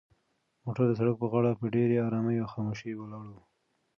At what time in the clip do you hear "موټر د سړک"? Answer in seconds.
0.63-1.15